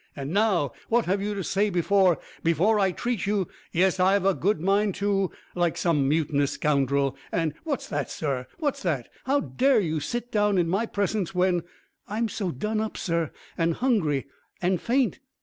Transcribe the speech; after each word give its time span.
And 0.15 0.31
now, 0.33 0.71
what 0.89 1.05
have 1.05 1.21
you 1.21 1.35
to 1.35 1.43
say 1.43 1.69
before 1.69 2.17
before 2.43 2.79
I 2.79 2.91
treat 2.91 3.27
you 3.27 3.47
yes, 3.71 3.99
I've 3.99 4.25
a 4.25 4.33
good 4.33 4.59
mind 4.59 4.95
to 4.95 5.29
like 5.53 5.77
some 5.77 6.09
mutinous 6.09 6.53
scoundrel, 6.53 7.15
and 7.31 7.53
What's 7.65 7.87
that, 7.89 8.09
sir, 8.09 8.47
what's 8.57 8.81
that? 8.81 9.09
How 9.25 9.41
dare 9.41 9.79
you 9.79 9.99
sit 9.99 10.31
down 10.31 10.57
in 10.57 10.67
my 10.67 10.87
presence, 10.87 11.35
when" 11.35 11.61
"I'm 12.17 12.29
so 12.29 12.49
done 12.49 12.81
up, 12.81 12.97
sir, 12.97 13.29
and 13.59 13.75
hungry 13.75 14.25
and 14.59 14.81
faint." 14.81 15.19